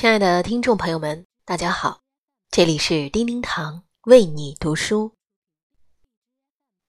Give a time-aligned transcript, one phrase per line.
[0.00, 2.02] 亲爱的听众朋友们，大家好，
[2.52, 5.16] 这里是叮叮堂为你读书。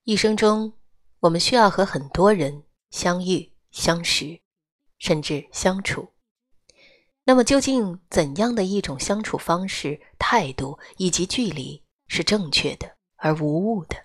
[0.04, 0.74] 一生中，
[1.18, 4.40] 我们需要和很多人相遇、相识，
[5.00, 6.12] 甚至相处。
[7.24, 13.96] 那么，究竟怎样的一种相处方式、态度以及距离是正确的而无误的？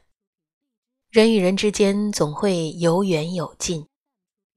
[1.12, 3.88] 人与人之间总会有远有近，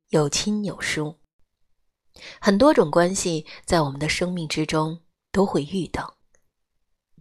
[0.09, 1.19] 有亲有疏。
[2.41, 5.01] 很多种关系在我们的生命之中
[5.33, 6.17] 都会遇到，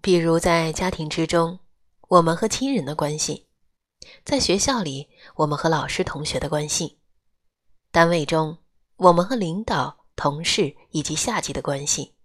[0.02, 1.59] 比如在家庭之中，
[2.08, 3.45] 我们和亲人的关系；
[4.26, 6.98] 在学校里，我们和老师、同学的关系；
[7.91, 8.57] 单位中，
[8.98, 12.16] 我们和领导、同事以及下级的关系。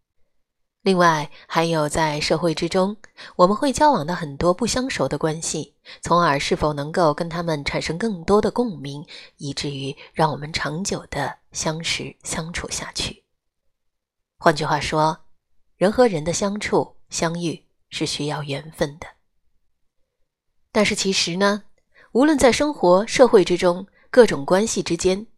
[0.83, 2.97] 另外，还有在社会之中，
[3.37, 9.07] 我们会交往的很多不相熟的关系，从而是否能够跟他们产生更多的共鸣，
[9.37, 13.23] 以至于让我们长久的相识相处下去。
[14.39, 15.17] 换句话说，
[15.77, 19.07] 人和人的相处相遇是需要缘分的。
[20.73, 21.63] 但是其实呢，
[22.11, 25.29] 无论在生活、社会之中各种关系之间，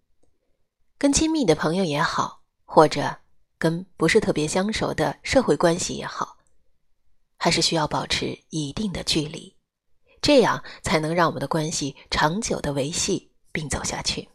[0.97, 3.19] 跟亲密的朋友也好，或者。
[3.64, 6.36] 跟不是特别相熟的社会关系也好，
[7.38, 9.56] 还是需要保持一定的距离，
[10.20, 14.28] 这样才能让我们的关系长久的维系并走下去。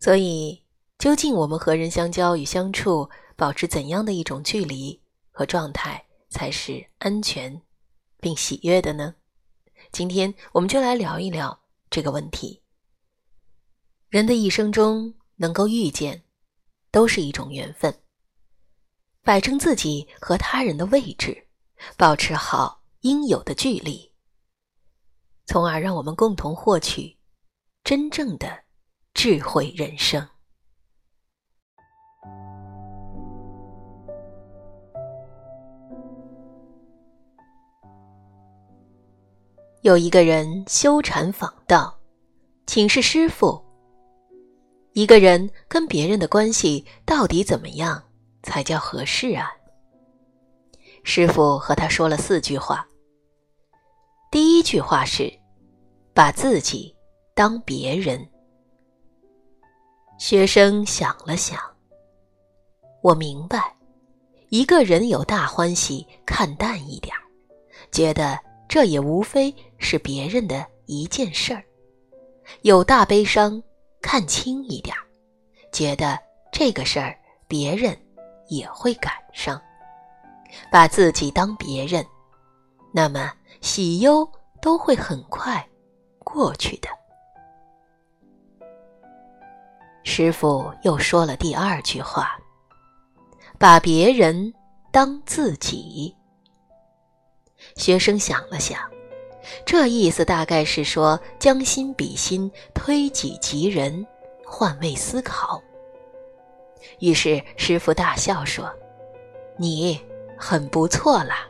[0.00, 0.64] 所以，
[0.96, 4.98] 究竟我们和人相交与相处，保持怎样的一种距离
[5.30, 7.60] 和状态才是安全
[8.18, 9.14] 并喜悦的呢？
[9.92, 12.62] 今天我们就来聊一聊这个问题。
[14.08, 16.22] 人的一生中能够遇见，
[16.90, 17.94] 都是一种缘分。
[19.26, 21.48] 摆正自己和他人的位置，
[21.96, 24.12] 保持好应有的距离，
[25.46, 27.18] 从而让我们共同获取
[27.82, 28.46] 真正的
[29.14, 30.24] 智慧人生。
[39.82, 41.98] 有一个人修禅访道，
[42.68, 43.60] 请示师傅：
[44.92, 48.00] 一个人跟别人的关系到底怎么样？
[48.46, 49.52] 才叫合适啊！
[51.02, 52.86] 师傅和他说了四句话。
[54.30, 55.32] 第一句话是：
[56.14, 56.94] 把自己
[57.34, 58.24] 当别人。
[60.16, 61.60] 学生想了想，
[63.02, 63.74] 我明白，
[64.48, 67.14] 一个人有大欢喜，看淡一点
[67.90, 71.60] 觉得这也无非是别人的一件事儿；
[72.62, 73.60] 有大悲伤，
[74.00, 74.96] 看轻一点
[75.72, 76.16] 觉得
[76.52, 77.18] 这个事儿
[77.48, 77.96] 别人。
[78.48, 79.60] 也会赶上，
[80.70, 82.04] 把自己当别人，
[82.92, 84.28] 那么喜忧
[84.60, 85.66] 都会很快
[86.20, 86.88] 过去的。
[90.04, 92.38] 师傅又说了第二句话
[93.58, 94.54] ：“把别人
[94.92, 96.14] 当自己。”
[97.74, 98.80] 学生想了想，
[99.64, 104.06] 这意思大概是说将心比心，推己及人，
[104.44, 105.60] 换位思考。
[106.98, 108.72] 于是师傅大笑说
[109.58, 110.00] ：“你
[110.38, 111.48] 很不错啦。”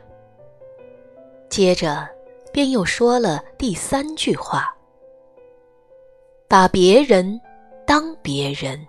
[1.49, 2.07] 接着
[2.51, 4.75] 便又说了第三句话
[6.47, 7.39] ：“把别人
[7.85, 8.85] 当别人。”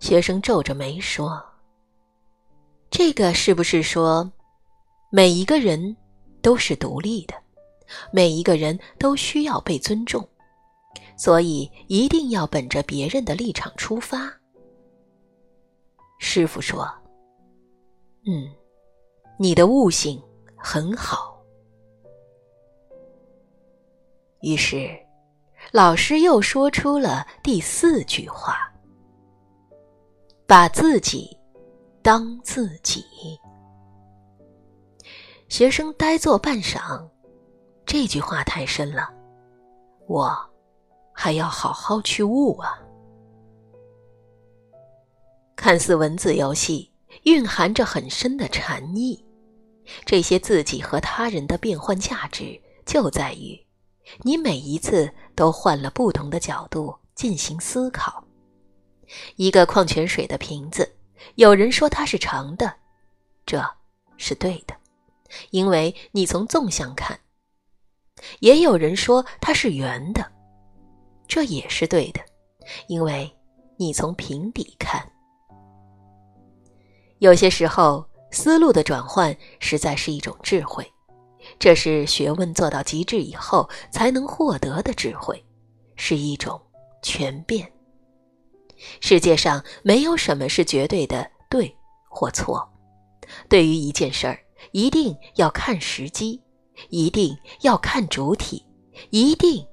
[0.00, 1.40] 学生皱着眉说
[2.90, 4.28] ：“这个是不是说，
[5.10, 5.96] 每一个人
[6.40, 7.34] 都是独立的，
[8.10, 10.26] 每一个人都需要被尊重？”
[11.22, 14.28] 所以一定要本着别人的立场出发。
[16.18, 16.84] 师傅说
[18.26, 18.50] ：“嗯，
[19.38, 20.20] 你的悟性
[20.56, 21.40] 很好。”
[24.42, 24.90] 于是，
[25.70, 28.56] 老师又说出了第四句话
[30.44, 31.38] ：“把自己
[32.02, 33.04] 当自己。”
[35.48, 37.08] 学生呆坐半晌，
[37.86, 39.08] 这句话太深了，
[40.08, 40.51] 我。
[41.22, 42.76] 还要好好去悟啊！
[45.54, 46.90] 看似文字游戏，
[47.22, 49.24] 蕴含着很深的禅意。
[50.04, 53.56] 这些自己和他人的变换价值，就在于
[54.22, 58.24] 你每一次都换了不同的角度进行思考。
[59.36, 60.92] 一个矿泉水的瓶子，
[61.36, 62.74] 有人说它是长的，
[63.46, 63.64] 这
[64.16, 64.74] 是对的，
[65.50, 67.16] 因为你从纵向看；
[68.40, 70.32] 也有人说它是圆的。
[71.34, 72.20] 这也是对的，
[72.88, 73.34] 因为
[73.78, 75.02] 你从平底看。
[77.20, 80.86] 有些时候，思路的转换实在是一种智慧，
[81.58, 85.42] 这是学问做到极致以后才能获得的智慧，
[85.96, 86.60] 是一种
[87.00, 87.72] 全变。
[89.00, 91.74] 世界上没有什么是绝对的对
[92.10, 92.70] 或错。
[93.48, 94.38] 对于一件事儿，
[94.72, 96.42] 一定要看时机，
[96.90, 98.62] 一定要看主体，
[99.08, 99.66] 一定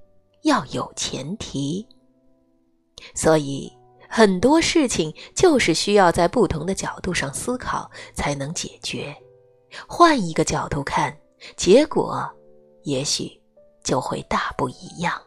[0.43, 1.85] 要有前提。
[3.13, 3.71] 所以，
[4.09, 9.15] 很多事情就是需要在不同的角度上思考才能解决。
[9.87, 11.15] 换一个角度看，
[11.55, 12.29] 结果
[12.83, 13.31] 也许
[13.83, 15.21] 就会大不一样。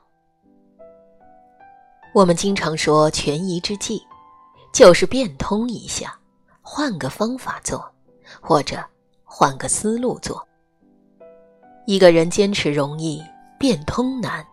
[2.12, 4.02] 我们经常说权宜之计，
[4.74, 6.18] 就是变通一下，
[6.60, 7.90] 换个方法做，
[8.40, 8.84] 或者
[9.24, 10.46] 换个思路做。
[11.86, 13.22] 一个人坚持容易，
[13.58, 14.46] 变通难，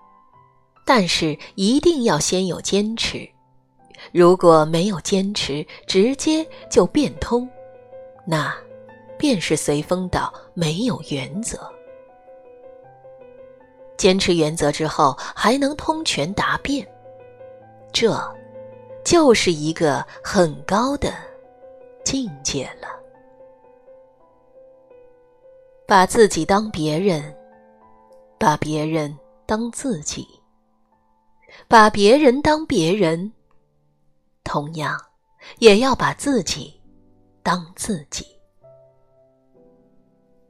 [0.90, 3.30] 但是一定要先有坚持。
[4.12, 7.48] 如果没有坚持，直接就变通，
[8.26, 8.52] 那
[9.16, 11.60] 便是随风倒，没有原则。
[13.98, 16.88] 坚持原则之后，还能通权达变。
[17.94, 18.20] 这，
[19.06, 21.14] 就是一个很高的
[22.04, 22.88] 境界了。
[25.86, 27.32] 把自己当别人，
[28.40, 29.16] 把别人
[29.46, 30.28] 当自己，
[31.68, 33.32] 把别人当别人，
[34.44, 35.00] 同样
[35.60, 36.80] 也要把自己
[37.44, 38.26] 当自己。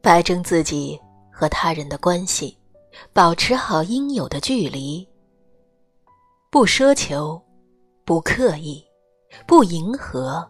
[0.01, 1.00] 摆正自己
[1.31, 2.57] 和他人的关系，
[3.12, 5.07] 保持好应有的距离。
[6.50, 7.42] 不奢求，
[8.06, 8.84] 不刻意，
[9.46, 10.50] 不迎合，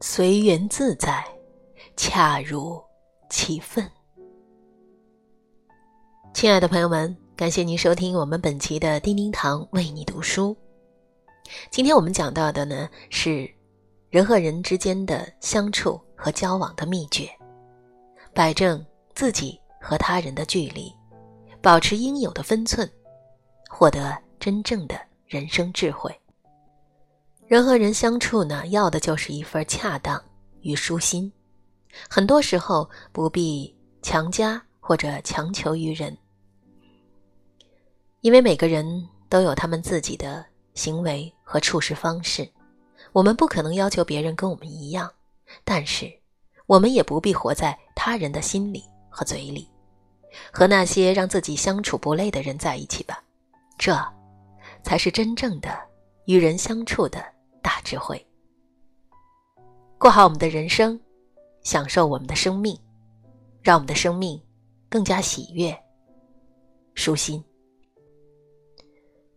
[0.00, 1.24] 随缘自在，
[1.96, 2.82] 恰如
[3.28, 3.88] 其分。
[6.32, 10.56] 亲爱的朋友们，感谢您收听我们本期的叮叮堂为你读书。
[11.68, 13.50] 今天我们讲到的呢是
[14.08, 17.28] 人和人之间的相处和交往的秘诀，
[18.32, 18.84] 摆正
[19.16, 20.92] 自己和他人的距离，
[21.60, 22.88] 保持应有的分寸，
[23.68, 24.16] 获得。
[24.38, 26.14] 真正的人生智慧，
[27.46, 30.22] 人和人相处呢，要的就是一份恰当
[30.60, 31.32] 与舒心。
[32.10, 36.14] 很多时候不必强加或者强求于人，
[38.24, 40.42] 因为每个人都有他们自己的
[40.72, 42.48] 行为和处事方式，
[43.12, 45.12] 我们不可能要求别人跟我们一样。
[45.62, 46.10] 但是，
[46.64, 49.68] 我们也不必活在他人的心里和嘴里，
[50.50, 53.22] 和那些让自己相处不累的人在一起吧。
[53.76, 53.94] 这。
[54.82, 55.78] 才是真正的
[56.26, 57.24] 与人相处的
[57.62, 58.26] 大智慧。
[59.98, 60.98] 过好我们的人生，
[61.62, 62.78] 享受我们的生命，
[63.62, 64.40] 让我们的生命
[64.88, 65.74] 更加喜悦、
[66.94, 67.42] 舒心。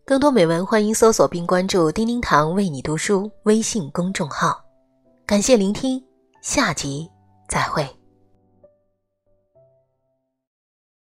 [0.08, 4.58] 更多美文，欢迎搜索并关注“叮叮堂为你读书”微信公众号。
[5.26, 6.02] 感谢聆听，
[6.42, 7.12] 下集
[7.50, 7.97] 再会。